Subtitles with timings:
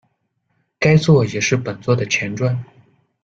[0.79, 2.65] 该作也是本作的前传。